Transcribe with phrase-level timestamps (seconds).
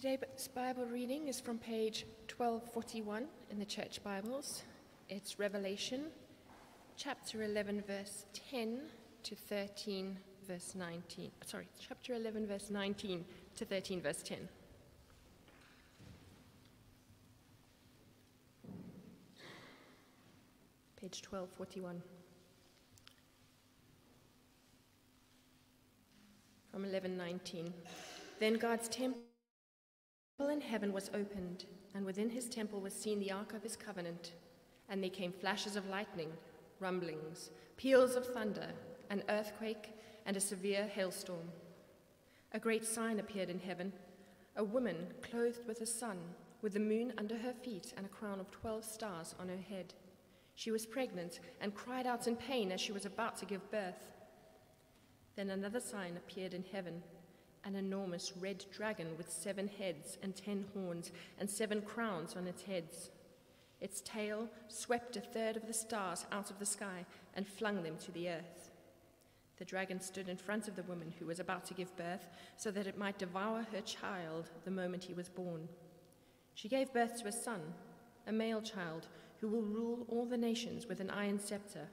[0.00, 4.62] Today's Bible reading is from page 1241 in the Church Bibles.
[5.10, 6.06] It's Revelation
[6.96, 8.80] chapter 11, verse 10
[9.24, 10.16] to 13,
[10.48, 11.30] verse 19.
[11.44, 13.26] Sorry, chapter 11, verse 19
[13.56, 14.48] to 13, verse 10.
[20.98, 22.02] Page 1241.
[26.70, 27.74] From 1119.
[28.38, 29.20] Then God's temple
[30.48, 34.32] in heaven was opened, and within his temple was seen the ark of his covenant.
[34.88, 36.32] And there came flashes of lightning,
[36.78, 38.68] rumblings, peals of thunder,
[39.10, 39.90] an earthquake,
[40.26, 41.50] and a severe hailstorm.
[42.52, 43.92] A great sign appeared in heaven
[44.56, 46.18] a woman clothed with the sun,
[46.60, 49.94] with the moon under her feet, and a crown of twelve stars on her head.
[50.54, 54.10] She was pregnant and cried out in pain as she was about to give birth.
[55.36, 57.02] Then another sign appeared in heaven
[57.64, 62.62] an enormous red dragon with seven heads and ten horns and seven crowns on its
[62.62, 63.10] heads.
[63.80, 67.96] Its tail swept a third of the stars out of the sky and flung them
[67.98, 68.70] to the earth.
[69.58, 72.70] The dragon stood in front of the woman who was about to give birth so
[72.70, 75.68] that it might devour her child the moment he was born.
[76.54, 77.60] She gave birth to a son,
[78.26, 79.08] a male child,
[79.40, 81.88] who will rule all the nations with an iron scepter.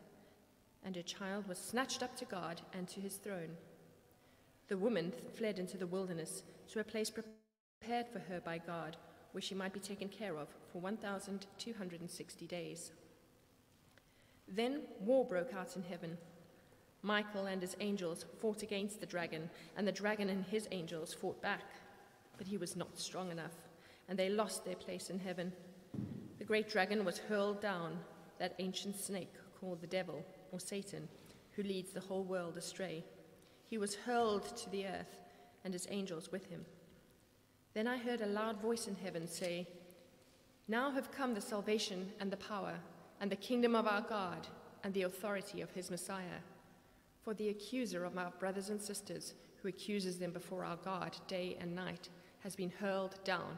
[0.86, 3.58] And her child was snatched up to God and to his throne.
[4.68, 8.98] The woman fled into the wilderness to a place prepared for her by God,
[9.32, 12.92] where she might be taken care of for 1,260 days.
[14.48, 16.18] Then war broke out in heaven.
[17.02, 21.42] Michael and his angels fought against the dragon, and the dragon and his angels fought
[21.42, 21.64] back.
[22.38, 23.56] But he was not strong enough,
[24.10, 25.54] and they lost their place in heaven.
[26.40, 28.00] The great dragon was hurled down,
[28.40, 31.08] that ancient snake called the devil, or Satan,
[31.52, 33.04] who leads the whole world astray.
[33.70, 35.20] He was hurled to the earth,
[35.64, 36.66] and his angels with him.
[37.74, 39.68] Then I heard a loud voice in heaven say,
[40.68, 42.76] Now have come the salvation and the power,
[43.20, 44.48] and the kingdom of our God,
[44.84, 46.40] and the authority of his Messiah.
[47.24, 51.58] For the accuser of our brothers and sisters, who accuses them before our God day
[51.60, 52.10] and night,
[52.40, 53.58] has been hurled down.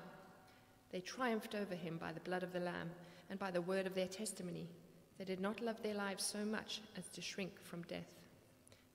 [0.92, 2.90] They triumphed over him by the blood of the Lamb
[3.30, 4.68] and by the word of their testimony.
[5.20, 8.19] They did not love their lives so much as to shrink from death.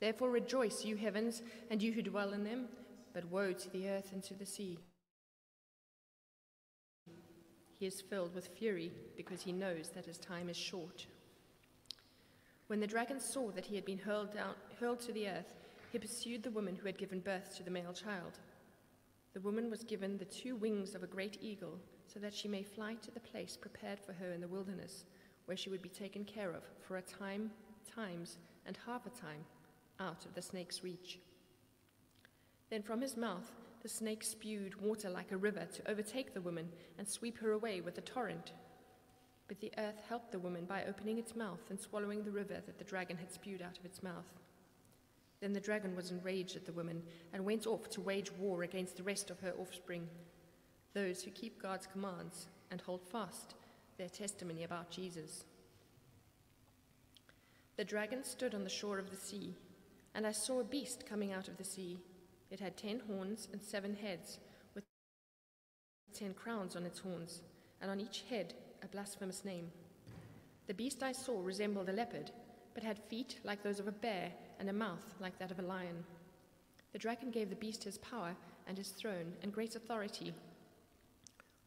[0.05, 2.67] Therefore rejoice, you heavens, and you who dwell in them,
[3.15, 4.79] but woe to the earth and to the sea.
[7.79, 11.07] He is filled with fury because he knows that his time is short.
[12.67, 15.55] When the dragon saw that he had been hurled, down, hurled to the earth,
[15.91, 18.41] he pursued the woman who had given birth to the male child.
[19.33, 22.63] The woman was given the two wings of a great eagle, so that she may
[22.63, 25.07] fly to the place prepared for her in the wilderness,
[25.47, 27.51] where she would be taken care of for a time,
[27.91, 28.37] times,
[28.67, 29.47] and half a time
[30.01, 31.19] out of the snake's reach.
[32.71, 33.51] Then from his mouth
[33.83, 37.83] the snake spewed water like a river to overtake the woman and sweep her away
[37.83, 38.53] with a torrent.
[39.47, 42.79] But the earth helped the woman by opening its mouth and swallowing the river that
[42.79, 44.41] the dragon had spewed out of its mouth.
[45.41, 47.03] Then the dragon was enraged at the woman
[47.35, 50.09] and went off to wage war against the rest of her offspring,
[50.95, 53.55] those who keep God's commands and hold fast
[53.99, 55.45] their testimony about Jesus.
[57.77, 59.55] The dragon stood on the shore of the sea
[60.15, 61.99] and I saw a beast coming out of the sea.
[62.51, 64.39] It had ten horns and seven heads,
[64.75, 64.85] with
[66.13, 67.43] ten crowns on its horns,
[67.81, 69.71] and on each head a blasphemous name.
[70.67, 72.31] The beast I saw resembled a leopard,
[72.75, 75.63] but had feet like those of a bear and a mouth like that of a
[75.63, 76.05] lion.
[76.93, 78.37] The dragon gave the beast his power
[78.69, 80.33] and his throne and great authority.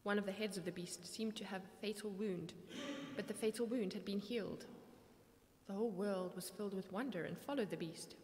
[0.02, 2.54] One of the heads of the beast seemed to have a fatal wound,
[3.14, 4.64] but the fatal wound had been healed.
[5.66, 8.14] The whole world was filled with wonder and followed the beast.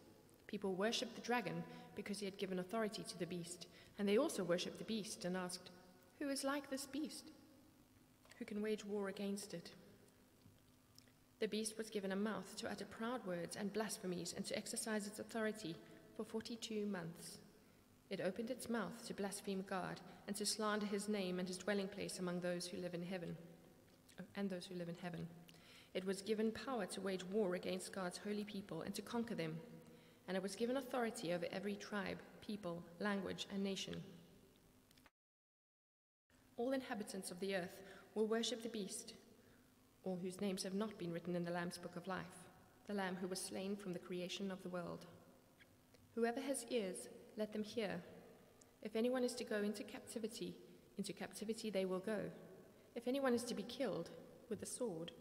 [0.55, 1.65] People worshipped the dragon
[1.97, 3.67] because he had given authority to the beast,
[3.99, 5.69] and they also worshipped the beast and asked,
[6.17, 7.25] Who is like this beast?
[8.39, 9.71] Who can wage war against it?
[11.41, 15.07] The beast was given a mouth to utter proud words and blasphemies and to exercise
[15.07, 15.75] its authority
[16.15, 17.39] for 42 months.
[18.09, 21.89] It opened its mouth to blaspheme God and to slander his name and his dwelling
[21.89, 23.35] place among those who live in heaven
[24.37, 25.27] and those who live in heaven.
[25.93, 29.57] It was given power to wage war against God's holy people and to conquer them
[30.27, 33.95] and it was given authority over every tribe, people, language, and nation.
[36.57, 37.81] All inhabitants of the earth
[38.15, 39.13] will worship the beast,
[40.03, 42.45] all whose names have not been written in the Lamb's book of life,
[42.87, 45.05] the Lamb who was slain from the creation of the world.
[46.15, 48.01] Whoever has ears, let them hear.
[48.81, 50.55] If anyone is to go into captivity,
[50.97, 52.19] into captivity they will go.
[52.95, 54.09] If anyone is to be killed
[54.49, 55.11] with the sword,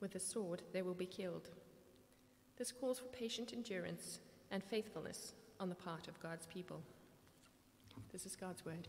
[0.00, 1.48] with the sword they will be killed.
[2.58, 4.18] This calls for patient endurance
[4.50, 6.80] and faithfulness on the part of God's people.
[8.12, 8.88] This is God's word.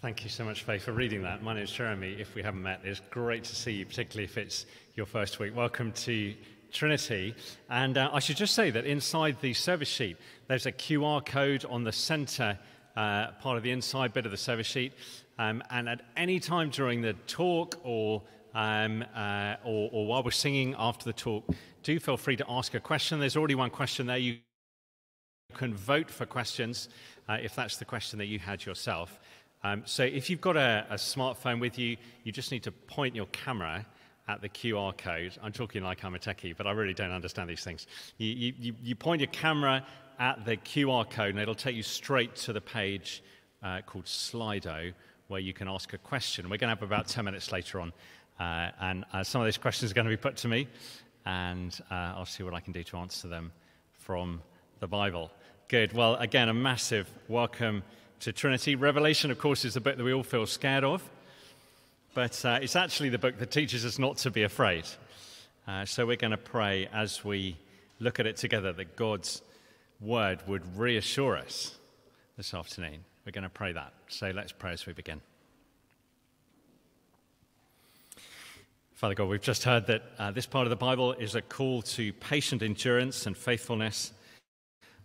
[0.00, 1.42] Thank you so much, Faye, for reading that.
[1.44, 2.16] My name is Jeremy.
[2.18, 4.66] If we haven't met, it's great to see you, particularly if it's
[4.96, 5.54] your first week.
[5.54, 6.34] Welcome to
[6.72, 7.36] Trinity.
[7.70, 10.16] And uh, I should just say that inside the service sheet,
[10.48, 12.58] there's a QR code on the center
[12.96, 14.92] uh, part of the inside bit of the service sheet.
[15.38, 18.22] Um, and at any time during the talk or
[18.54, 21.44] um, uh, or, or while we're singing after the talk,
[21.82, 23.20] do feel free to ask a question.
[23.20, 24.18] There's already one question there.
[24.18, 24.38] You
[25.54, 26.88] can vote for questions
[27.28, 29.18] uh, if that's the question that you had yourself.
[29.64, 33.14] Um, so if you've got a, a, smartphone with you, you just need to point
[33.14, 33.86] your camera
[34.26, 35.36] at the QR code.
[35.42, 37.86] I'm talking like I'm a techie, but I really don't understand these things.
[38.18, 39.84] You, you, you point your camera
[40.18, 43.22] at the QR code, and it'll take you straight to the page
[43.62, 44.92] uh, called Slido,
[45.28, 46.46] where you can ask a question.
[46.46, 47.92] We're going to have about 10 minutes later on,
[48.38, 50.68] uh, and uh, some of those questions are going to be put to me,
[51.24, 53.52] and uh, I'll see what I can do to answer them
[53.98, 54.42] from
[54.80, 55.30] the Bible.
[55.68, 55.92] Good.
[55.92, 57.82] Well, again, a massive welcome
[58.20, 58.74] to Trinity.
[58.74, 61.02] Revelation, of course, is the book that we all feel scared of,
[62.14, 64.84] but uh, it's actually the book that teaches us not to be afraid.
[65.66, 67.56] Uh, so we're going to pray as we
[68.00, 69.42] look at it together that God's
[70.00, 71.76] word would reassure us
[72.36, 73.04] this afternoon.
[73.24, 73.92] We're going to pray that.
[74.08, 75.20] So let's pray as we begin.
[79.02, 81.82] Father God, we've just heard that uh, this part of the Bible is a call
[81.82, 84.12] to patient endurance and faithfulness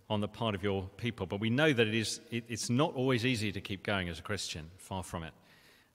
[0.07, 1.25] on the part of your people.
[1.25, 4.19] But we know that it is, it, it's not always easy to keep going as
[4.19, 5.33] a Christian, far from it.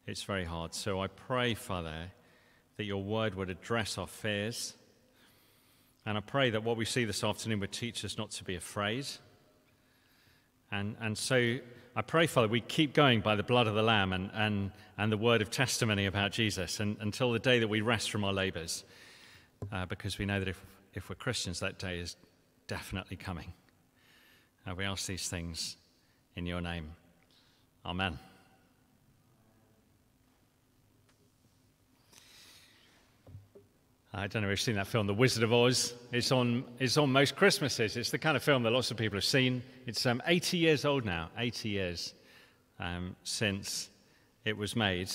[0.04, 0.74] It's very hard.
[0.74, 2.10] So I pray, Father,
[2.76, 4.74] that your word would address our fears.
[6.04, 8.56] And I pray that what we see this afternoon would teach us not to be
[8.56, 9.06] afraid.
[10.72, 11.58] And, and so
[11.94, 15.12] I pray, Father, we keep going by the blood of the Lamb and, and, and
[15.12, 18.32] the word of testimony about Jesus and, until the day that we rest from our
[18.32, 18.84] labors.
[19.70, 20.60] Uh, because we know that if,
[20.94, 22.16] if we're Christians, that day is
[22.66, 23.52] definitely coming.
[24.66, 25.76] Uh, we ask these things
[26.34, 26.92] in your name.
[27.84, 28.18] Amen.
[34.14, 35.94] I don't know if you've seen that film, The Wizard of Oz.
[36.12, 37.96] It's on, it's on most Christmases.
[37.96, 39.62] It's the kind of film that lots of people have seen.
[39.86, 42.12] It's um, 80 years old now, 80 years
[42.78, 43.88] um, since
[44.44, 45.10] it was made.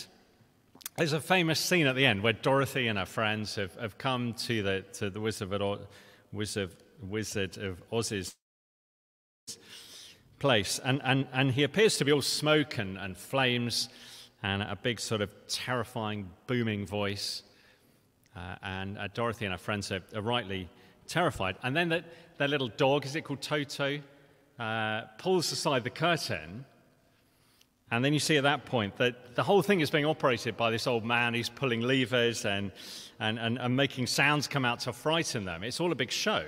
[0.95, 4.33] There's a famous scene at the end where Dorothy and her friends have, have come
[4.33, 5.87] to the, to the Wizard of,
[6.31, 6.71] Wizard,
[7.03, 8.33] Wizard of Oz's
[10.39, 10.79] place.
[10.83, 13.89] And, and, and he appears to be all smoke and, and flames
[14.41, 17.43] and a big, sort of terrifying, booming voice.
[18.37, 20.69] Uh, and uh, Dorothy and her friends are, are, rightly
[21.07, 21.55] terrified.
[21.63, 22.05] And then that,
[22.37, 23.99] that little dog, is it called Toto,
[24.59, 26.63] uh, pulls aside the curtain.
[27.89, 30.69] And then you see at that point that the whole thing is being operated by
[30.69, 31.33] this old man.
[31.33, 32.71] He's pulling levers and,
[33.19, 35.63] and, and, and making sounds come out to frighten them.
[35.63, 36.43] It's all a big show.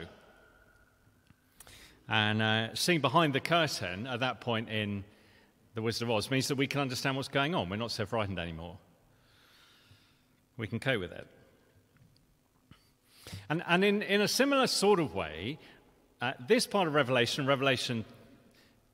[2.07, 5.03] And uh, seeing behind the curtain at that point in
[5.73, 7.67] The Wizard of Oz means that we can understand what's going on.
[7.67, 8.77] We're not so frightened anymore.
[10.57, 11.27] We can cope with it.
[13.49, 15.59] And, and in, in a similar sort of way,
[16.21, 18.05] uh, this part of Revelation, Revelation,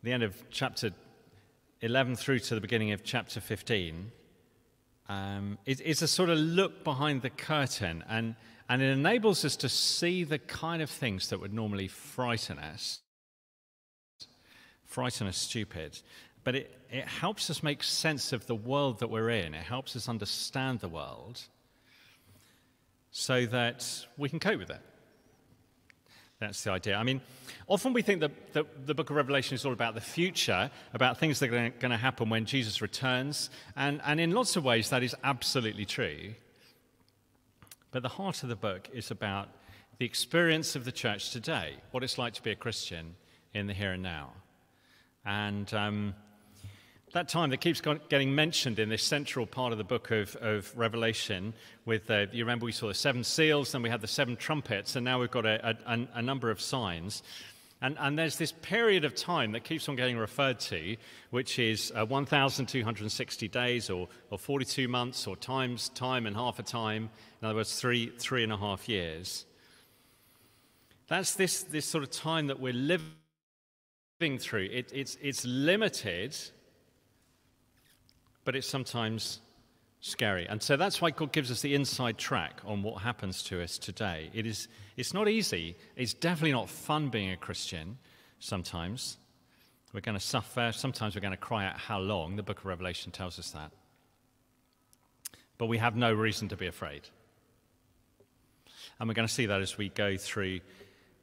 [0.03, 0.91] the end of chapter
[1.81, 4.11] 11 through to the beginning of chapter 15,
[5.09, 5.57] um,
[6.01, 8.35] a sort of look behind the curtain, and,
[8.69, 13.01] and it enables us to see the kind of things that would normally frighten us
[14.95, 15.99] frighten us stupid,
[16.45, 19.53] but it, it helps us make sense of the world that we're in.
[19.53, 21.41] It helps us understand the world
[23.17, 24.81] so that we can cope with it.
[26.39, 26.97] That's the idea.
[26.97, 27.21] I mean,
[27.65, 31.17] often we think that the, the book of Revelation is all about the future, about
[31.17, 33.49] things that are going to happen when Jesus returns.
[33.77, 36.33] And, and in lots of ways, that is absolutely true.
[37.91, 39.47] But the heart of the book is about
[39.97, 43.15] the experience of the church today, what it's like to be a Christian
[43.53, 44.33] in the here and now.
[45.23, 46.15] And um,
[47.15, 47.79] that time that keeps
[48.09, 51.53] getting mentioned in this central part of the book of, of Revelation,
[51.85, 54.97] with uh, you remember we saw the seven seals, then we had the seven trumpets,
[54.97, 57.23] and now we've got a, a, a number of signs.
[57.81, 60.97] And, and, there's this period of time that keeps on getting referred to,
[61.29, 66.63] which is uh, 1,260 days or, or 42 months or times time and half a
[66.63, 67.09] time.
[67.41, 69.45] In other words, three, three and a half years.
[71.07, 73.09] That's this, this sort of time that we're living
[74.37, 74.67] through.
[74.69, 76.35] It, it's, it's limited,
[78.45, 79.41] but it's sometimes
[79.99, 80.47] scary.
[80.47, 83.77] And so that's why God gives us the inside track on what happens to us
[83.77, 84.29] today.
[84.33, 85.75] It is, it's not easy.
[85.95, 87.97] It's definitely not fun being a Christian
[88.39, 89.17] sometimes.
[89.93, 90.71] We're going to suffer.
[90.73, 92.35] Sometimes we're going to cry out, How long?
[92.35, 93.71] The book of Revelation tells us that.
[95.57, 97.01] But we have no reason to be afraid.
[98.99, 100.59] And we're going to see that as we go through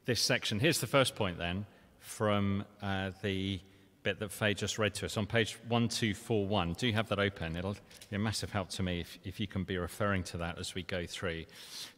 [0.05, 0.59] this section.
[0.59, 1.65] Here's the first point then
[1.99, 3.61] from uh, the
[4.03, 6.73] bit that Faye just read to us on page 1241.
[6.73, 7.55] Do you have that open?
[7.55, 7.75] It'll
[8.09, 10.75] be a massive help to me if, if you can be referring to that as
[10.75, 11.45] we go through.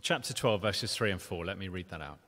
[0.02, 1.46] Chapter 12, verses 3 and 4.
[1.46, 2.20] Let me read that out.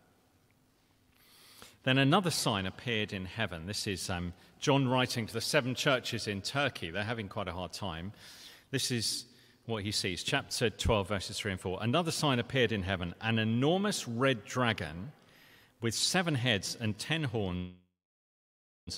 [1.83, 3.65] Then another sign appeared in heaven.
[3.65, 6.89] This is um, John writing to the seven churches in Turkey.
[6.89, 8.11] They're having quite a hard time.
[8.71, 9.25] This is
[9.67, 10.23] what he sees.
[10.23, 11.79] Chapter 12, verses 3 and 4.
[11.81, 15.11] Another sign appeared in heaven an enormous red dragon
[15.81, 17.71] with seven heads and ten horns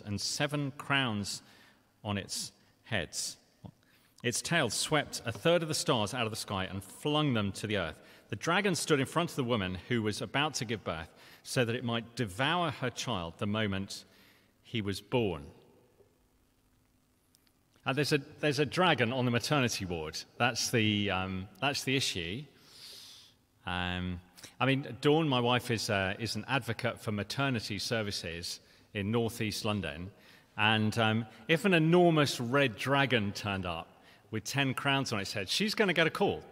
[0.06, 1.42] and seven crowns
[2.04, 2.52] on its
[2.84, 3.38] heads.
[4.24, 7.52] Its tail swept a third of the stars out of the sky and flung them
[7.54, 8.00] to the earth.
[8.30, 11.10] The dragon stood in front of the woman who was about to give birth
[11.44, 14.04] so that it might devour her child the moment
[14.62, 15.46] he was born.
[17.86, 20.20] And there's, a, there's a dragon on the maternity ward.
[20.38, 22.44] That's the, um, that's the issue.
[23.66, 24.20] Um,
[24.60, 28.60] I mean, Dawn, my wife, is, uh, is an advocate for maternity services
[28.94, 30.12] in northeast London.
[30.58, 33.88] And um, if an enormous red dragon turned up
[34.32, 36.44] with 10 crowns on its head, she's going to get a call.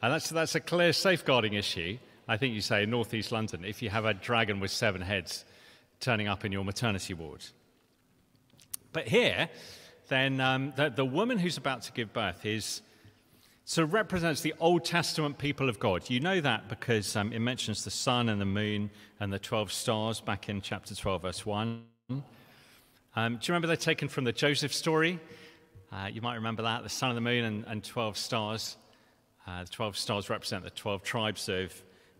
[0.00, 3.82] And that's, that's a clear safeguarding issue, I think you say, in northeast London, if
[3.82, 5.44] you have a dragon with seven heads
[5.98, 7.44] turning up in your maternity ward.
[8.92, 9.48] But here,
[10.08, 12.82] then um, the, the woman who's about to give birth is
[13.68, 16.08] so it represents the Old Testament people of God.
[16.08, 18.88] You know that because um, it mentions the sun and the moon
[19.20, 21.82] and the 12 stars back in chapter 12, verse 1.
[22.08, 25.20] Um, do you remember they're taken from the Joseph story?
[25.92, 28.78] Uh, you might remember that the sun and the moon and, and 12 stars.
[29.46, 31.70] Uh, the 12 stars represent the 12 tribes of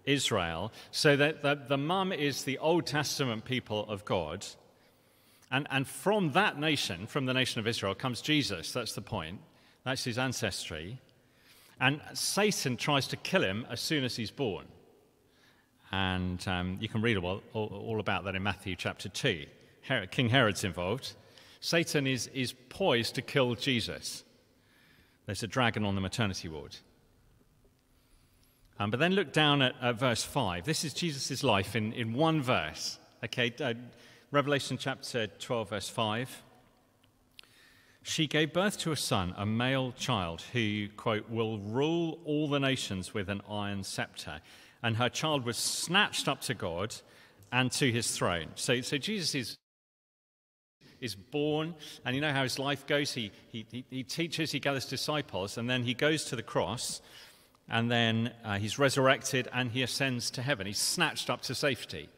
[0.04, 0.70] Israel.
[0.90, 4.44] So that the, the mum is the Old Testament people of God.
[5.50, 8.70] And, and from that nation, from the nation of Israel, comes Jesus.
[8.70, 9.40] That's the point.
[9.82, 11.00] That's his ancestry.
[11.80, 14.66] And Satan tries to kill him as soon as he's born.
[15.92, 19.46] And um, you can read all, all, all, about that in Matthew chapter 2.
[19.82, 21.12] Herod, King Herod's involved.
[21.60, 24.24] Satan is, is poised to kill Jesus.
[25.26, 26.76] There's a dragon on the maternity ward.
[28.78, 30.64] Um, but then look down at, at verse 5.
[30.64, 32.98] This is Jesus' life in, in one verse.
[33.24, 33.74] Okay, uh,
[34.30, 36.42] Revelation chapter 12, verse 5.
[38.08, 42.58] She gave birth to a son, a male child, who, quote, will rule all the
[42.58, 44.40] nations with an iron scepter.
[44.82, 46.94] And her child was snatched up to God
[47.52, 48.46] and to his throne.
[48.54, 49.58] So, so Jesus is,
[51.02, 51.74] is born,
[52.06, 53.12] and you know how his life goes.
[53.12, 57.02] He, he, he teaches, he gathers disciples, and then he goes to the cross,
[57.68, 60.66] and then uh, he's resurrected and he ascends to heaven.
[60.66, 62.08] He's snatched up to safety,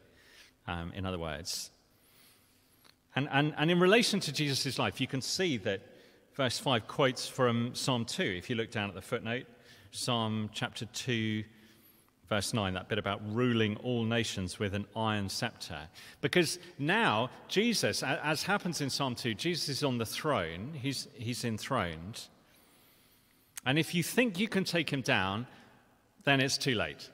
[0.69, 1.69] um, in other words.
[3.15, 5.81] And, and, and in relation to Jesus' life, you can see that
[6.35, 8.23] verse 5 quotes from Psalm 2.
[8.23, 9.45] If you look down at the footnote,
[9.91, 11.43] Psalm chapter 2,
[12.29, 15.79] verse 9, that bit about ruling all nations with an iron scepter.
[16.21, 21.43] Because now, Jesus, as happens in Psalm 2, Jesus is on the throne, he's, he's
[21.43, 22.21] enthroned.
[23.65, 25.45] And if you think you can take him down,
[26.23, 27.09] then it's too late.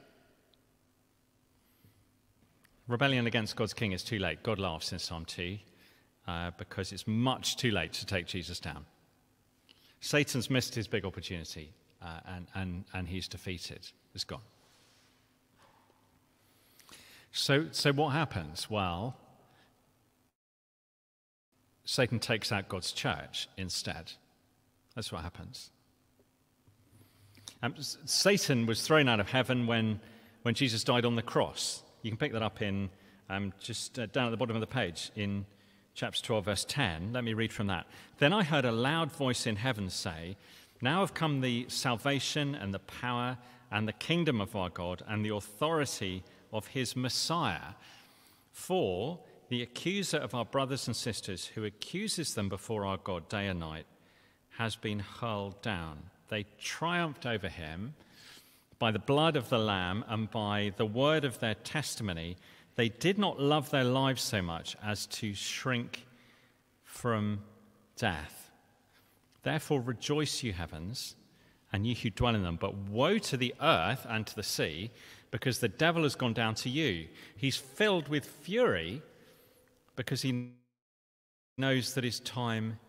[2.87, 4.43] Rebellion against God's king is too late.
[4.43, 5.57] God laughs in Psalm 2
[6.27, 8.85] uh, because it's much too late to take Jesus down.
[9.99, 13.87] Satan's missed his big opportunity uh, and, and, and he's defeated.
[14.13, 14.41] It's gone.
[17.31, 18.69] So, so what happens?
[18.69, 19.15] Well,
[21.85, 24.11] Satan takes out God's church instead.
[24.95, 25.71] That's what happens.
[27.63, 29.99] Um, Satan was thrown out of heaven when,
[30.43, 31.81] when Jesus died on the cross.
[32.01, 32.89] You can pick that up in
[33.29, 35.45] um, just uh, down at the bottom of the page in
[35.97, 37.11] chapter 12, verse 10.
[37.11, 37.87] Let me read from that.
[38.19, 40.37] Then I heard a loud voice in heaven say,
[40.79, 43.39] Now have come the salvation and the power
[43.71, 46.23] and the kingdom of our God and the authority
[46.53, 47.73] of his Messiah.
[48.51, 53.47] For the accuser of our brothers and sisters, who accuses them before our God day
[53.47, 53.87] and night,
[54.59, 56.11] has been hurled down.
[56.27, 57.95] They triumphed over him
[58.77, 62.37] by the blood of the Lamb and by the word of their testimony
[62.77, 66.05] they did not love their lives so much as to shrink
[66.83, 67.39] from
[67.97, 68.51] death.
[69.41, 71.15] Therefore, rejoice, you heavens,
[71.73, 72.57] and you who dwell in them.
[72.61, 74.91] But woe to the earth and to the sea,
[75.31, 77.07] because the devil has gone down to you.
[77.35, 79.01] He's filled with fury
[79.95, 80.51] because he
[81.57, 82.79] knows that his time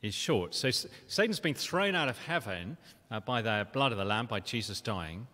[0.00, 0.54] is short.
[0.54, 0.70] So
[1.06, 2.78] Satan's been thrown out of heaven
[3.10, 5.26] uh, by the blood of the Lamb, by Jesus dying.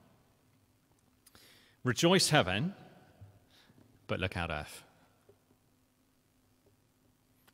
[1.84, 2.74] Rejoice, heaven,
[4.06, 4.82] but look out, earth.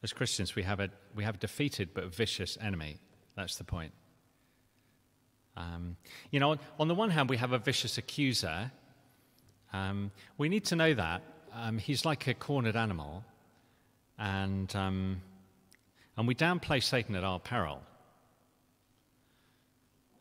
[0.03, 2.99] As Christians, we have a, we have a defeated but vicious enemy.
[3.37, 3.93] That's the point.
[5.57, 5.97] Um,
[6.31, 8.71] you know, on the one hand, we have a vicious accuser.
[9.73, 11.23] Um, we need to know that.
[11.55, 13.25] Um, he's like a cornered animal.
[14.19, 15.23] And um,
[16.21, 17.81] and we downplay Satan at our peril.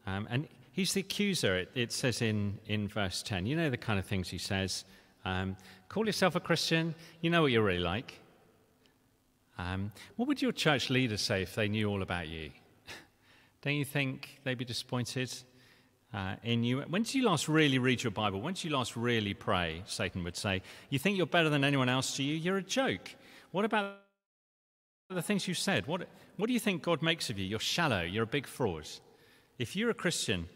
[0.08, 3.46] Um, and he's the accuser, it, it, says in, in verse 10.
[3.46, 4.86] You know the kind of things he says.
[5.90, 8.14] Call yourself a Christian, you know what you're really like.
[9.58, 12.52] Um, what would your church leaders say if they knew all about you?
[13.64, 15.34] Don't you think they'd be disappointed
[16.14, 16.82] uh, in you?
[16.82, 18.40] When did you last really read your Bible?
[18.40, 19.82] When did you last really pray?
[19.88, 20.62] Satan would say.
[20.92, 22.36] You think you're better than anyone else do you?
[22.36, 23.16] You're a joke.
[23.50, 23.96] What about
[25.10, 25.88] the things you said?
[25.88, 27.48] What, what do you think God makes of you?
[27.48, 28.02] You're shallow.
[28.04, 28.88] You're a big fraud.
[29.58, 30.48] If you're a Christian,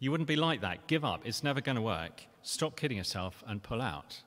[0.00, 0.88] you wouldn't be like that.
[0.88, 1.20] Give up.
[1.24, 2.24] It's never going to work.
[2.42, 4.22] Stop kidding yourself and pull out.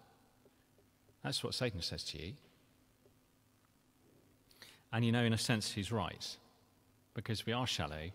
[1.26, 2.34] That's what Satan says to you.
[4.94, 6.38] And you know, in a sense, he's right,
[7.16, 8.12] because we are shallow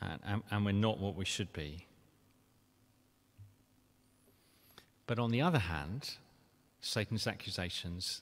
[0.00, 1.84] and, and, and we're not what we should be.
[5.08, 6.10] But on the other hand,
[6.80, 8.20] Satan's accusations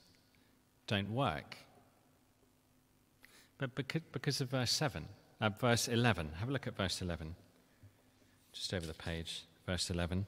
[0.86, 1.58] don't work.
[3.58, 5.04] But because, because of verse 7,
[5.42, 7.34] uh, verse 11, have a look at verse 11,
[8.54, 10.24] just over the page, verse 11.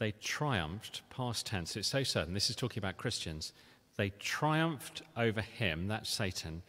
[0.00, 3.52] They triumphed, past tense, it's so certain, this is talking about Christians.
[3.98, 6.62] They triumphed over him, that's Satan,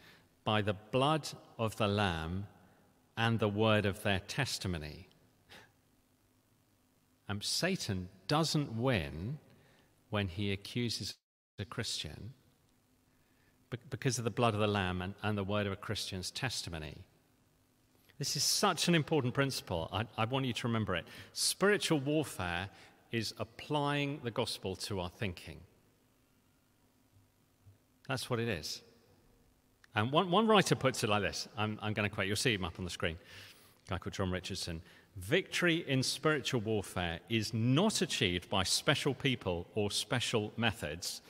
[0.44, 2.48] by the blood of the Lamb
[3.16, 5.08] and the word of their testimony.
[7.30, 9.38] Um, Satan doesn't win
[10.10, 11.16] when he accuses
[11.58, 12.34] a Christian
[13.90, 16.98] because of the blood of the Lamb and, and the word of a Christian's testimony.
[18.20, 19.90] This is such an important principle.
[19.94, 21.06] I, I want you to remember it.
[21.32, 22.70] Spiritual warfare
[23.12, 25.60] is applying the gospel to our thinking.
[28.08, 28.82] That's what it is.
[29.96, 32.54] And one, one writer puts it like this I'm, I'm going to quote, you'll see
[32.54, 33.18] him up on the screen,
[33.88, 34.82] a guy called John Richardson.
[35.18, 41.22] Victory in spiritual warfare is not achieved by special people or special methods.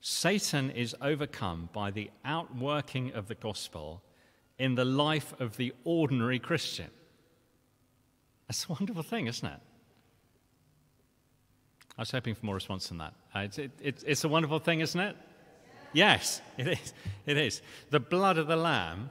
[0.00, 4.02] Satan is overcome by the outworking of the gospel
[4.58, 6.90] in the life of the ordinary Christian.
[8.48, 9.60] That's a wonderful thing, isn't it?
[11.96, 13.14] I was hoping for more response than that.
[13.34, 15.16] Uh, it's, it, it, it's a wonderful thing, isn't it?
[15.92, 16.94] Yes, it is.
[17.26, 17.62] It is.
[17.90, 19.10] The blood of the Lamb,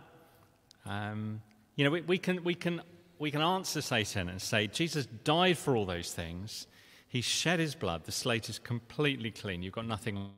[0.86, 1.42] um,
[1.76, 2.82] you know, we, we, can, we, can,
[3.20, 6.68] we can answer Satan and say, Jesus died for all those things.
[7.08, 8.06] He shed his blood.
[8.06, 9.62] The slate is completely clean.
[9.62, 10.30] You've got nothing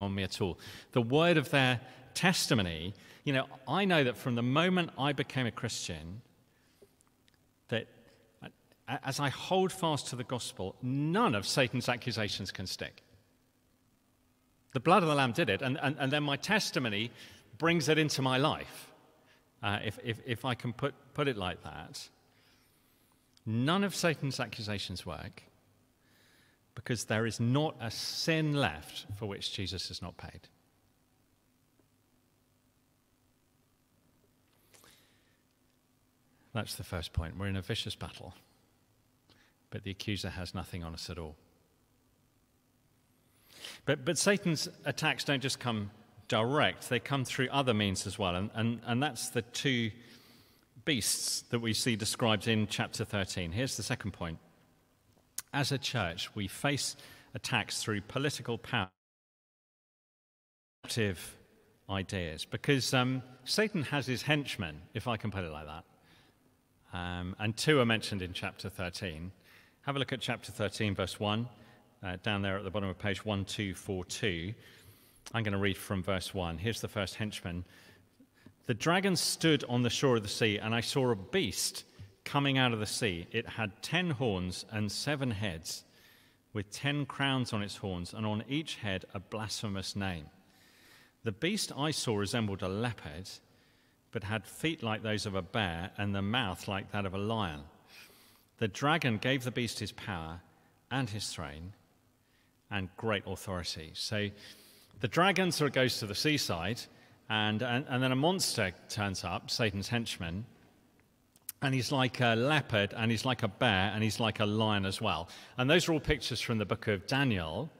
[0.00, 0.58] on me at all.
[0.92, 1.80] The word of their
[2.14, 6.22] testimony, you know, I know that from the moment I became a Christian,
[7.68, 7.86] that
[9.04, 13.02] as I hold fast to the gospel, none of Satan's accusations can stick.
[14.72, 17.10] The blood of the Lamb did it, and, and, and then my testimony
[17.58, 18.92] brings it into my life,
[19.62, 22.08] uh, if, if, if I can put, put it like that.
[23.46, 25.42] None of Satan's accusations work
[26.74, 30.48] because there is not a sin left for which Jesus has not paid.
[36.54, 37.38] That's the first point.
[37.38, 38.34] We're in a vicious battle,
[39.70, 41.36] but the accuser has nothing on us at all.
[43.84, 45.90] But, but Satan's attacks don't just come
[46.28, 48.36] direct, they come through other means as well.
[48.36, 49.90] And, and, and that's the two
[50.84, 53.52] beasts that we see described in chapter 13.
[53.52, 54.38] Here's the second point.
[55.52, 56.96] As a church, we face
[57.34, 58.88] attacks through political power,
[61.88, 65.84] ideas, because um, Satan has his henchmen, if I can put it like that.
[66.92, 69.32] Um, and two are mentioned in chapter 13.
[69.90, 71.48] Have a look at chapter 13, verse 1
[72.04, 74.54] uh, down there at the bottom of page 1242.
[75.34, 76.58] I'm going to read from verse 1.
[76.58, 77.64] Here's the first henchman.
[78.66, 81.86] The dragon stood on the shore of the sea, and I saw a beast
[82.24, 83.26] coming out of the sea.
[83.32, 85.82] It had ten horns and seven heads,
[86.52, 90.26] with ten crowns on its horns, and on each head a blasphemous name.
[91.24, 93.28] The beast I saw resembled a leopard,
[94.12, 97.18] but had feet like those of a bear, and the mouth like that of a
[97.18, 97.62] lion.
[98.60, 100.40] The dragon gave the beast his power
[100.90, 101.72] and his throne
[102.70, 103.90] and great authority.
[103.94, 104.28] So
[105.00, 106.80] the dragon sort of goes to the seaside,
[107.30, 110.44] and, and, and then a monster turns up, Satan's henchman,
[111.62, 114.84] and he's like a leopard, and he's like a bear, and he's like a lion
[114.84, 115.30] as well.
[115.56, 117.70] And those are all pictures from the book of Daniel.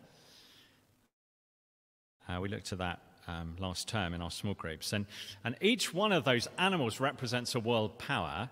[2.26, 4.94] Uh, we looked at that um, last term in our small groups.
[4.94, 5.04] And,
[5.44, 8.48] and each one of those animals represents a world power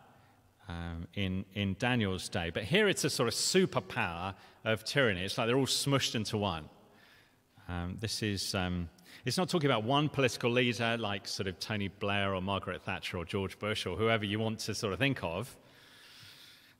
[0.68, 2.50] um, in, in Daniel's day.
[2.50, 5.24] But here it's a sort of superpower of tyranny.
[5.24, 6.68] It's like they're all smushed into one.
[7.68, 8.88] Um, this is, um,
[9.24, 13.18] it's not talking about one political leader like sort of Tony Blair or Margaret Thatcher
[13.18, 15.54] or George Bush or whoever you want to sort of think of.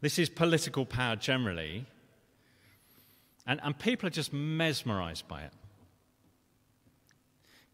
[0.00, 1.86] This is political power generally.
[3.46, 5.52] And, and people are just mesmerized by it.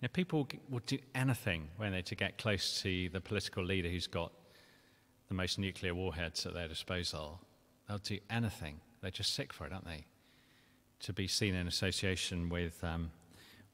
[0.02, 4.06] know, people will do anything when they to get close to the political leader who's
[4.06, 4.32] got
[5.34, 7.40] the most nuclear warheads at their disposal.
[7.88, 8.80] They'll do anything.
[9.02, 10.06] They're just sick for it, aren't they?
[11.00, 13.10] To be seen in association with, um,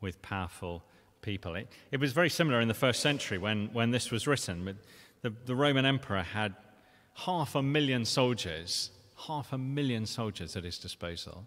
[0.01, 0.83] with powerful
[1.21, 1.55] people.
[1.55, 4.79] It, it, was very similar in the first century when, when this was written.
[5.21, 6.55] The, the Roman emperor had
[7.15, 8.91] half a million soldiers,
[9.27, 11.47] half a million soldiers at his disposal.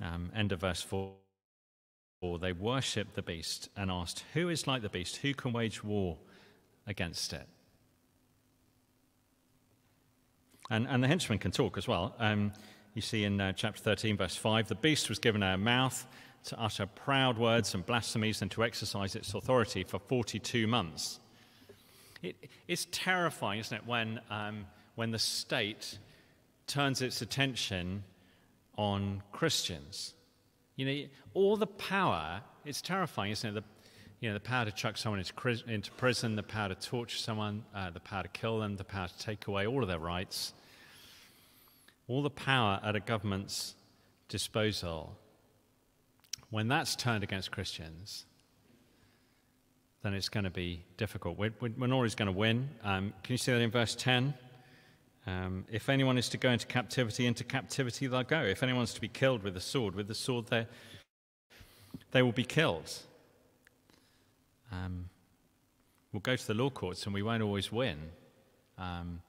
[0.00, 1.14] Um, end of verse 4.
[2.38, 5.16] They worshipped the beast and asked, Who is like the beast?
[5.16, 6.18] Who can wage war
[6.86, 7.48] against it?
[10.70, 12.14] And, and the henchman can talk as well.
[12.18, 12.52] Um,
[12.94, 16.06] you see in uh, chapter 13, verse 5, the beast was given a mouth
[16.44, 21.20] to utter proud words and blasphemies and to exercise its authority for 42 months.
[22.22, 22.36] It,
[22.68, 25.98] it's terrifying, isn't it, when, um, when the state
[26.66, 28.04] turns its attention
[28.76, 30.14] on Christians.
[30.76, 33.60] You know, all the power, it's terrifying, isn't it?
[33.60, 33.64] The,
[34.20, 37.64] you know, the power to chuck someone into, into prison, the power to torture someone,
[37.74, 40.52] uh, the power to kill them, the power to take away all of their rights,
[42.10, 43.74] all the power at a government's
[44.28, 45.16] disposal.
[46.50, 48.24] When that's turned against Christians,
[50.02, 51.38] then it's going to be difficult.
[51.38, 52.68] We're, we're not always going to win.
[52.82, 54.34] Um, can you see that in verse 10?
[55.28, 58.40] Um, if anyone is to go into captivity, into captivity they'll go.
[58.40, 60.66] If anyone's to be killed with the sword, with the sword they,
[62.10, 62.92] they will be killed.
[64.72, 65.10] Um,
[66.12, 67.98] we'll go to the law courts and we won't always win
[68.78, 69.20] um,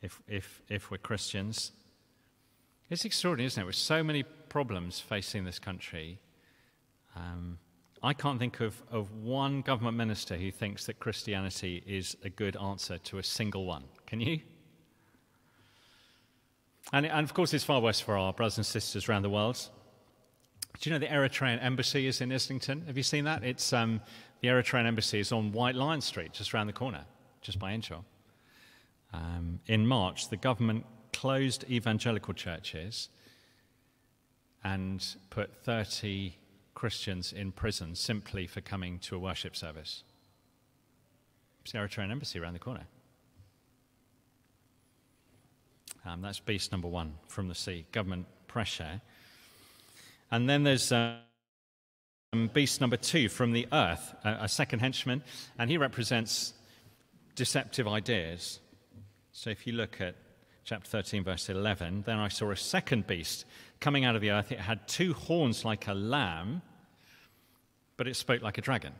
[0.00, 1.70] if, if, if we're Christians.
[2.92, 3.64] It's extraordinary, isn't it?
[3.64, 6.18] With so many problems facing this country,
[7.16, 7.56] um,
[8.02, 12.54] I can't think of, of one government minister who thinks that Christianity is a good
[12.54, 13.84] answer to a single one.
[14.04, 14.40] Can you?
[16.92, 19.70] And, and of course, it's far worse for our brothers and sisters around the world.
[20.78, 22.84] Do you know the Eritrean embassy is in Islington?
[22.88, 23.42] Have you seen that?
[23.42, 24.02] It's um,
[24.42, 27.06] the Eritrean embassy is on White Lion Street, just around the corner,
[27.40, 28.02] just by Henshaw.
[29.14, 30.84] Um, in March, the government
[31.22, 33.08] closed evangelical churches
[34.64, 36.34] and put 30
[36.74, 40.02] Christians in prison simply for coming to a worship service.
[41.62, 42.88] It's the Eritrean embassy around the corner.
[46.04, 49.00] Um, that's beast number one from the sea, government pressure.
[50.32, 51.20] And then there's um,
[52.52, 55.22] beast number two from the earth, a, a second henchman,
[55.56, 56.52] and he represents
[57.36, 58.58] deceptive ideas.
[59.30, 60.16] So if you look at
[60.64, 63.44] chapter 13, verse 11, then I saw a second beast
[63.80, 64.52] coming out of the earth.
[64.52, 66.62] It had two horns like a lamb,
[67.96, 68.92] but it spoke like a dragon.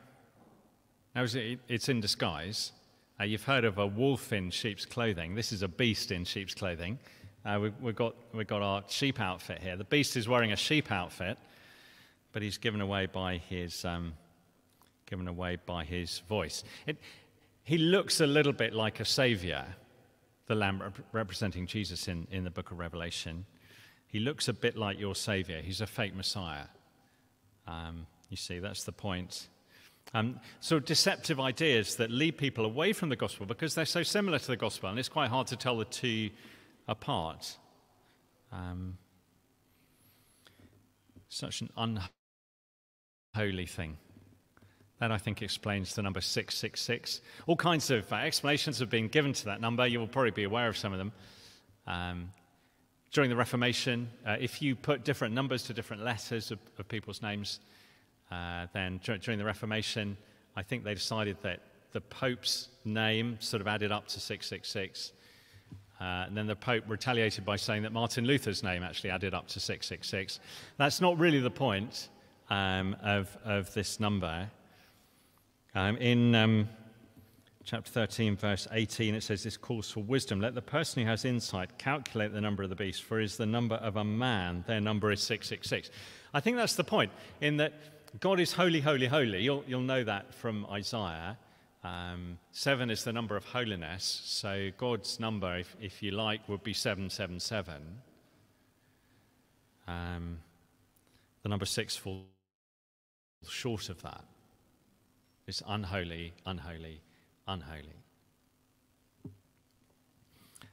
[1.14, 2.72] Now, it's in disguise.
[3.20, 5.35] Uh, you've heard of a wolf in sheep's clothing.
[5.35, 6.98] This is a beast in sheep's clothing.
[7.44, 9.77] Uh, we, we've, got, we've got our sheep outfit here.
[9.77, 11.38] The beast is wearing a sheep outfit,
[12.33, 14.14] but he's given away by his, um,
[15.07, 16.64] given away by his voice.
[16.87, 16.96] It,
[17.62, 19.66] he looks a little bit like a savior,
[20.46, 23.46] the lamb rep- representing Jesus in, in the book of Revelation.
[24.07, 25.62] He looks a bit like your savior.
[25.62, 26.66] He's a fake Messiah.
[27.66, 29.48] Um, you see, that's the point.
[30.14, 34.38] Um, so, deceptive ideas that lead people away from the gospel because they're so similar
[34.38, 36.31] to the gospel, and it's quite hard to tell the two
[36.88, 37.57] apart.
[38.50, 38.98] Um,
[41.28, 41.70] such an
[43.35, 43.96] unholy thing.
[45.02, 47.22] That I think explains the number 666.
[47.48, 49.84] All kinds of uh, explanations have been given to that number.
[49.84, 51.12] You will probably be aware of some of them.
[51.88, 52.30] Um,
[53.10, 57.20] during the Reformation, uh, if you put different numbers to different letters of, of people's
[57.20, 57.58] names,
[58.30, 60.16] uh, then during the Reformation,
[60.54, 61.58] I think they decided that
[61.90, 65.14] the Pope's name sort of added up to 666.
[66.00, 69.48] Uh, and then the Pope retaliated by saying that Martin Luther's name actually added up
[69.48, 70.38] to 666.
[70.76, 72.08] That's not really the point
[72.50, 74.48] um, of, of this number.
[75.74, 76.68] Um, in um,
[77.64, 80.40] chapter 13, verse 18, it says, This calls for wisdom.
[80.40, 83.46] Let the person who has insight calculate the number of the beast, for is the
[83.46, 84.64] number of a man.
[84.66, 85.90] Their number is 666.
[86.35, 87.72] I think that's the point, in that
[88.20, 89.42] God is holy, holy, holy.
[89.42, 91.38] You'll, you'll know that from Isaiah.
[91.85, 96.62] Um, seven is the number of holiness, so God's number, if, if you like, would
[96.62, 97.82] be 777.
[99.88, 100.38] Um,
[101.42, 102.26] the number six falls
[103.48, 104.24] short of that.
[105.66, 107.02] Unholy, unholy,
[107.48, 108.04] unholy.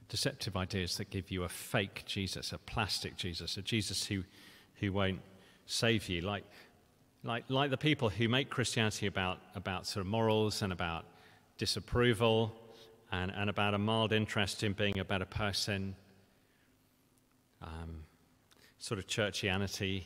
[0.08, 4.22] Deceptive ideas that give you a fake Jesus, a plastic Jesus, a Jesus who,
[4.76, 5.20] who won't
[5.66, 6.20] save you.
[6.20, 6.44] Like
[7.22, 11.04] like, like the people who make Christianity about, about sort of morals and about
[11.58, 12.54] disapproval
[13.12, 15.94] and, and about a mild interest in being a better person,
[17.60, 18.04] um,
[18.78, 20.04] sort of churchianity,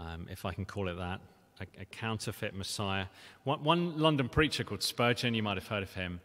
[0.00, 1.20] um, if I can call it that,
[1.62, 3.06] a, a counterfeit Messiah.
[3.44, 6.20] One, one, London preacher called Spurgeon, you might have heard of him,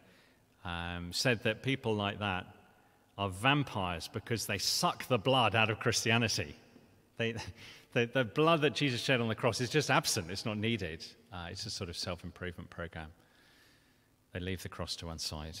[0.64, 2.46] um, said that people like that
[3.16, 6.56] are vampires because they suck the blood out of Christianity.
[7.16, 7.34] They,
[7.92, 11.04] the, blood that Jesus shed on the cross is just absent, it's not needed.
[11.32, 13.08] Uh, it's a sort of self improvement program.
[14.32, 15.58] They leave the cross to one side.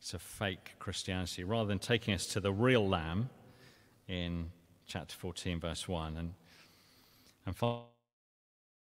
[0.00, 3.30] It's a fake Christianity rather than taking us to the real lamb
[4.08, 4.50] in
[4.86, 6.34] chapter 14, verse 1, and,
[7.46, 7.56] and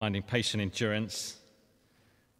[0.01, 1.37] finding patient endurance.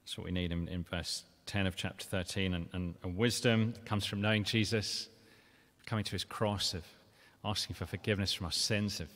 [0.03, 2.55] That's what we need in, in verse 10 of chapter 13.
[2.55, 5.09] And, and, and wisdom comes from knowing Jesus,
[5.87, 6.85] coming to his cross, of
[7.44, 9.09] asking for forgiveness from our sins, of,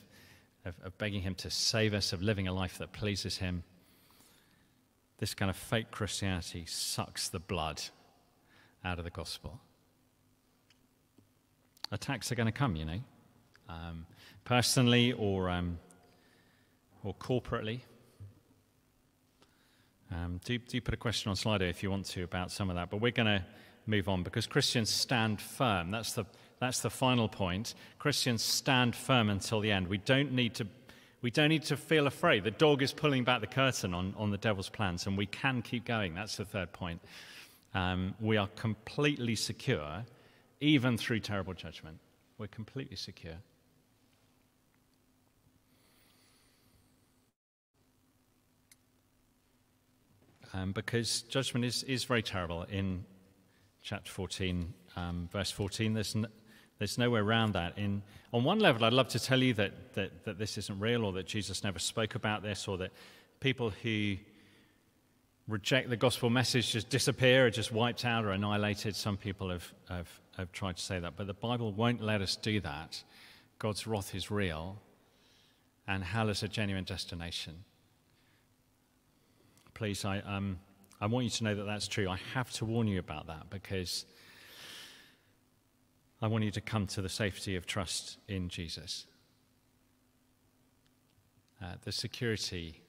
[0.65, 3.63] of, of begging him to save us, of living a life that pleases him.
[5.19, 7.81] This kind of fake Christianity sucks the blood
[8.83, 9.61] out of the gospel.
[11.91, 12.99] Attacks are going to come, you know,
[13.69, 14.05] um,
[14.43, 15.77] personally or, um,
[17.03, 17.81] or corporately.
[20.13, 22.75] Um, do, do put a question on Slido if you want to about some of
[22.75, 23.43] that, but we're going to
[23.85, 25.91] move on because Christians stand firm.
[25.91, 26.25] That's the,
[26.59, 27.73] that's the final point.
[27.99, 29.87] Christians stand firm until the end.
[29.87, 30.67] We don't need to,
[31.21, 32.43] we don't need to feel afraid.
[32.43, 35.61] The dog is pulling back the curtain on, on the devil's plans, and we can
[35.61, 36.13] keep going.
[36.13, 37.01] That's the third point.
[37.73, 40.05] Um, we are completely secure,
[40.61, 41.97] even through terrible judgment.
[42.37, 43.37] We're completely secure.
[50.53, 52.63] Um, because judgment is, is very terrible.
[52.63, 53.05] In
[53.81, 56.27] chapter 14, um, verse 14, there's, n-
[56.77, 57.77] there's nowhere around that.
[57.77, 61.05] In, on one level, I'd love to tell you that, that, that this isn't real
[61.05, 62.91] or that Jesus never spoke about this or that
[63.39, 64.17] people who
[65.47, 68.95] reject the gospel message just disappear or just wiped out or annihilated.
[68.95, 72.35] Some people have, have, have tried to say that, but the Bible won't let us
[72.35, 73.03] do that.
[73.59, 74.77] God's wrath is real,
[75.87, 77.63] and hell is a genuine destination.
[79.73, 80.59] Please, I, um,
[81.01, 82.09] I want you to know that that's true.
[82.09, 84.05] I have to warn you about that because
[86.21, 89.05] I want you to come to the safety of trust in Jesus.
[91.61, 92.81] Uh, the security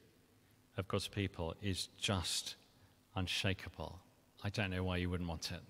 [0.76, 2.56] of God's people is just
[3.16, 3.98] unshakable.
[4.42, 5.60] I don't know why you wouldn't want it.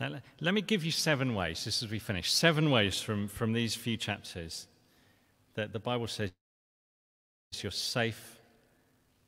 [0.00, 3.52] Now, let me give you seven ways, just as we finish, seven ways from, from
[3.52, 4.66] these few chapters
[5.54, 6.30] that the Bible says
[7.62, 8.35] you're safe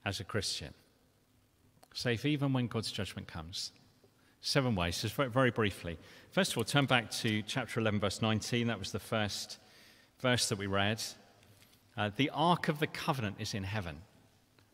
[0.09, 0.73] as a Christian.
[1.93, 3.73] Safe even when God's judgment comes.
[4.41, 5.99] Seven ways, just very, briefly.
[6.31, 8.69] First of all, turn back to chapter 11, verse 19.
[8.69, 9.59] That was the first
[10.21, 11.03] verse that we read.
[11.97, 13.97] Uh, the Ark of the Covenant is in heaven.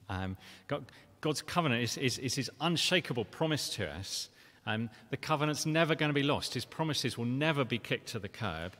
[0.08, 0.36] Um,
[0.68, 0.84] God,
[1.20, 4.28] God's covenant is, is, is, his unshakable promise to us.
[4.66, 6.54] Um, the covenant's never going to be lost.
[6.54, 8.74] His promises will never be kicked to the curb.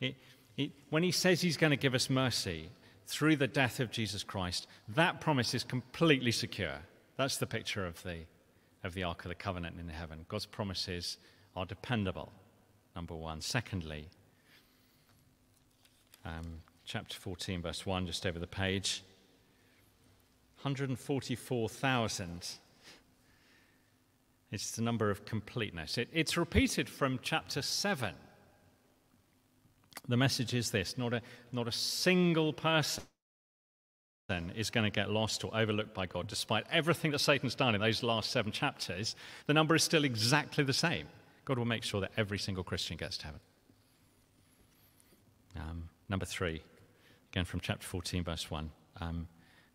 [0.00, 0.16] It,
[0.56, 2.70] it, when he says he's going to give us mercy
[3.06, 6.78] through the death of Jesus Christ, that promise is completely secure.
[7.16, 8.20] That's the picture of the,
[8.84, 10.24] of the Ark of the Covenant in heaven.
[10.28, 11.18] God's promises
[11.56, 12.32] are dependable,
[12.96, 13.40] number one.
[13.40, 14.08] Secondly,
[16.24, 19.02] um, chapter 14, verse 1, just over the page.
[20.62, 22.48] 144,000.
[24.52, 25.98] It's the number of completeness.
[25.98, 28.14] It, it's repeated from chapter 7.
[30.08, 33.04] The message is this not a, not a single person
[34.54, 37.80] is going to get lost or overlooked by God, despite everything that Satan's done in
[37.80, 39.14] those last seven chapters.
[39.46, 41.06] The number is still exactly the same.
[41.44, 43.40] God will make sure that every single Christian gets to heaven.
[45.56, 46.62] Um, number three,
[47.32, 48.70] Again, from chapter 14, verse 1.
[49.00, 49.26] Um,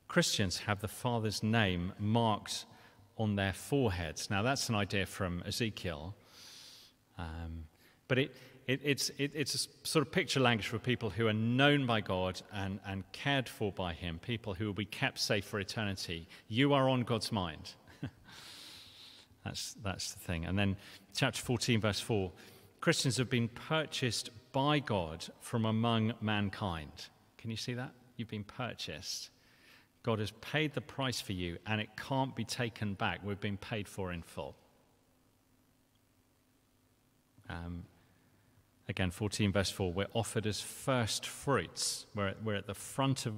[0.08, 2.66] Christians have the Father's name marked
[3.18, 4.30] on their foreheads.
[4.30, 6.14] Now, that's an idea from Ezekiel.
[7.18, 7.64] Um,
[8.08, 8.36] but it,
[8.68, 12.02] it, it's, it, it's a sort of picture language for people who are known by
[12.02, 16.28] God and, and cared for by Him, people who will be kept safe for eternity.
[16.50, 17.72] You are on God's mind.
[19.46, 20.46] that's, that's the thing.
[20.46, 20.76] And then,
[21.16, 22.30] chapter 14, verse 4
[22.82, 27.08] Christians have been purchased by God from among mankind.
[27.38, 27.92] Can you see that?
[28.18, 29.30] You've been purchased.
[30.04, 33.22] God has paid the price for you, and it can't be taken back.
[33.24, 34.56] We've been paid for in full.
[37.50, 37.84] Um,
[38.90, 42.06] again, 14 verse 4, we're offered as first fruits.
[42.16, 43.34] We're, we're at the front of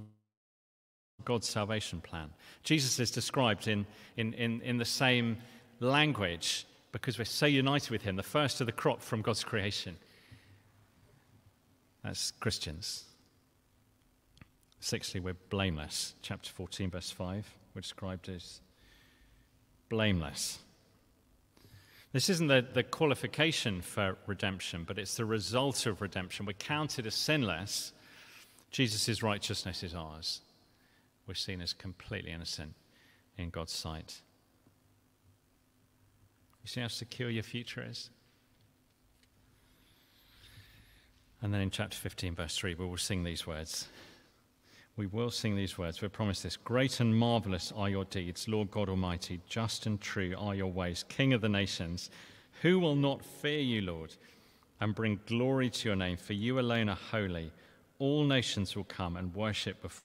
[1.25, 2.29] God's salvation plan.
[2.63, 3.85] Jesus is described in,
[4.17, 5.37] in, in, in the same
[5.79, 9.97] language because we're so united with Him, the first of the crop from God's creation.
[12.03, 13.05] That's Christians.
[14.79, 16.15] Sixthly, we're blameless.
[16.21, 18.61] Chapter 14, verse 5, we're described as
[19.89, 20.59] blameless.
[22.11, 26.45] This isn't the, the qualification for redemption, but it's the result of redemption.
[26.45, 27.93] We're counted as sinless.
[28.71, 30.41] Jesus' righteousness is ours.
[31.27, 32.73] we're seen as completely innocent
[33.37, 34.21] in God's sight.
[36.63, 38.09] You see how secure your future is?
[41.41, 43.87] And then in chapter 15, verse 3, we will sing these words.
[44.99, 46.01] We will sing these words.
[46.01, 49.39] We promise this Great and marvelous are your deeds, Lord God Almighty.
[49.47, 52.09] Just and true are your ways, King of the nations.
[52.63, 54.13] Who will not fear you, Lord,
[54.81, 56.17] and bring glory to your name?
[56.17, 57.53] For you alone are holy.
[57.97, 60.01] All nations will come and worship before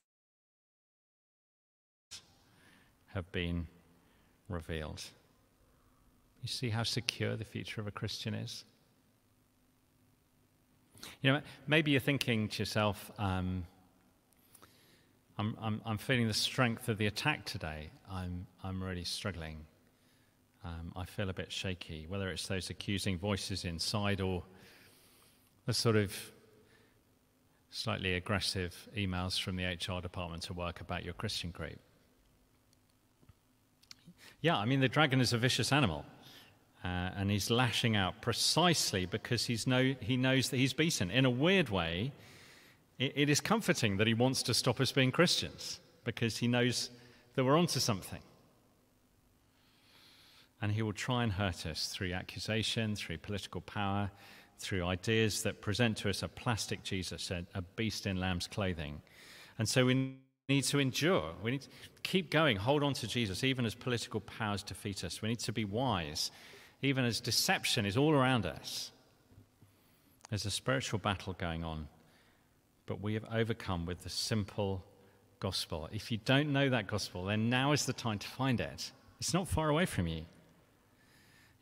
[3.15, 3.67] have been
[4.49, 5.03] revealed.
[6.41, 8.65] You see how secure the future of a Christian is?
[11.21, 13.65] You know, maybe you're thinking to yourself, um,
[15.37, 17.91] I'm, I'm, I'm, feeling the strength of the attack today.
[18.11, 19.67] I'm, I'm really struggling.
[20.65, 24.45] Um, I feel a bit shaky, whether it's those accusing voices inside or
[25.67, 26.15] the sort of
[27.71, 31.79] slightly aggressive emails from the HR department to work about your Christian group.
[34.41, 36.05] Yeah, I mean, the dragon is a vicious animal.
[36.85, 41.11] Uh, and he's lashing out precisely because he's know, he knows that he's beaten.
[41.11, 42.13] In a weird way,
[42.99, 46.91] it, is comforting that he wants to stop us being Christians because he knows
[47.35, 48.21] that we're onto something.
[50.63, 54.11] And he will try and hurt us through accusation, through political power,
[54.59, 59.03] through ideas that present to us a plastic Jesus, a beast in lamb's clothing.
[59.59, 60.15] And so we
[60.49, 61.33] need to endure.
[61.43, 61.69] We need to
[62.03, 65.21] keep going, hold on to Jesus, even as political powers defeat us.
[65.21, 66.31] We need to be wise
[66.85, 68.93] even as deception is all around us.
[70.29, 71.89] There's a spiritual battle going on,
[72.87, 74.85] but we have overcome with the simple
[75.41, 75.89] gospel.
[75.93, 78.93] If you don't know that gospel, then now is the time to find it.
[79.21, 80.27] It's not far away from you.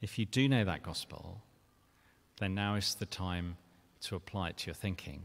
[0.01, 1.43] If you do know that gospel,
[2.39, 3.57] then now is the time
[4.03, 5.23] to apply it to your thinking.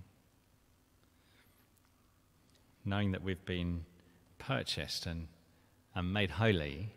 [2.85, 3.85] Knowing that we've been
[4.37, 5.27] purchased and,
[5.95, 6.93] and made holy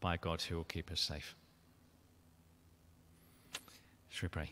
[0.00, 1.34] by God who will keep us safe.
[4.10, 4.50] Should we pray?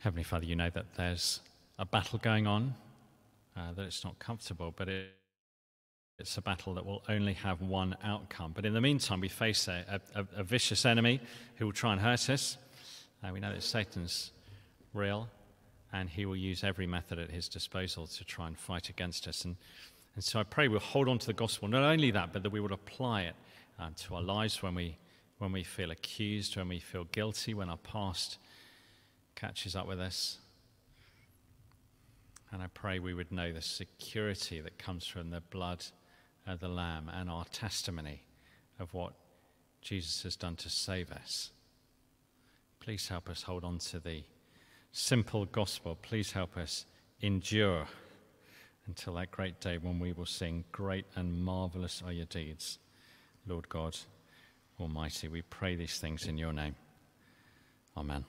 [0.00, 1.40] Heavenly Father, you know that there's
[1.78, 2.74] a battle going on,
[3.54, 5.10] uh, that it's not comfortable, but it
[6.18, 8.52] it's a battle that will only have one outcome.
[8.54, 11.18] But in the meantime, we face a, a, a vicious enemy
[11.56, 12.58] who will try and hurt us.
[13.22, 14.32] Uh, we know that Satan's
[14.92, 15.28] real,
[15.94, 19.46] and he will use every method at his disposal to try and fight against us.
[19.46, 19.56] And,
[20.14, 21.68] and so I pray we'll hold on to the gospel.
[21.68, 23.34] Not only that, but that we will apply it
[23.78, 24.98] uh, to our lives when we,
[25.38, 28.36] when we feel accused, when we feel guilty, when our past
[29.40, 30.38] catches up with us.
[32.52, 35.84] And I pray we would know the security that comes from the blood
[36.46, 38.22] of the Lamb and our testimony
[38.78, 39.12] of what
[39.80, 41.50] Jesus has done to save us.
[42.80, 44.24] Please help us hold on to the
[44.92, 45.96] simple gospel.
[46.00, 46.86] Please help us
[47.20, 47.86] endure
[48.86, 52.78] until that great day when we will sing, Great and marvelous are your deeds,
[53.46, 53.96] Lord God
[54.80, 55.28] Almighty.
[55.28, 56.74] We pray these things in your name.
[57.96, 58.24] Amen.